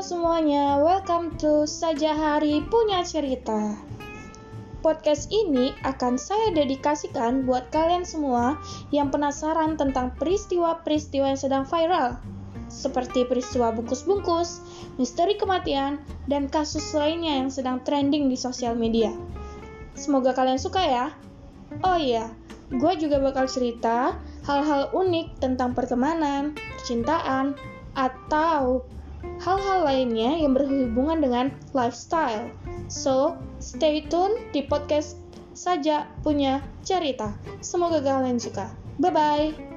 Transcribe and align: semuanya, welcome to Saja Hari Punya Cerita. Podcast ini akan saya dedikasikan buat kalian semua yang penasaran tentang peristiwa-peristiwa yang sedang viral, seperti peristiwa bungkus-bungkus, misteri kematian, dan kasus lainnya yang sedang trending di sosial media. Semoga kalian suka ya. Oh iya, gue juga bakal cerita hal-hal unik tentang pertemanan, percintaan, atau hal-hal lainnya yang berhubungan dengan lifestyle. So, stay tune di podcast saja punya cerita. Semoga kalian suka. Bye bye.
semuanya, 0.00 0.80
welcome 0.82 1.30
to 1.38 1.62
Saja 1.68 2.10
Hari 2.16 2.66
Punya 2.66 3.06
Cerita. 3.06 3.78
Podcast 4.82 5.30
ini 5.30 5.76
akan 5.86 6.18
saya 6.18 6.50
dedikasikan 6.50 7.46
buat 7.46 7.70
kalian 7.70 8.02
semua 8.02 8.58
yang 8.90 9.14
penasaran 9.14 9.78
tentang 9.78 10.10
peristiwa-peristiwa 10.18 11.30
yang 11.30 11.38
sedang 11.38 11.64
viral, 11.68 12.18
seperti 12.66 13.22
peristiwa 13.22 13.70
bungkus-bungkus, 13.70 14.64
misteri 14.98 15.38
kematian, 15.38 16.02
dan 16.26 16.50
kasus 16.50 16.90
lainnya 16.90 17.46
yang 17.46 17.52
sedang 17.52 17.78
trending 17.86 18.26
di 18.26 18.40
sosial 18.40 18.74
media. 18.74 19.14
Semoga 19.94 20.34
kalian 20.34 20.58
suka 20.58 20.82
ya. 20.82 21.06
Oh 21.86 22.00
iya, 22.00 22.32
gue 22.72 22.92
juga 22.98 23.22
bakal 23.22 23.46
cerita 23.46 24.18
hal-hal 24.48 24.90
unik 24.90 25.38
tentang 25.38 25.76
pertemanan, 25.76 26.58
percintaan, 26.80 27.54
atau 27.94 28.82
hal-hal 29.40 29.88
lainnya 29.88 30.36
yang 30.36 30.52
berhubungan 30.52 31.18
dengan 31.24 31.46
lifestyle. 31.72 32.52
So, 32.92 33.40
stay 33.58 34.04
tune 34.06 34.52
di 34.52 34.64
podcast 34.68 35.16
saja 35.56 36.06
punya 36.20 36.60
cerita. 36.84 37.34
Semoga 37.64 38.00
kalian 38.04 38.38
suka. 38.38 38.70
Bye 39.00 39.12
bye. 39.12 39.69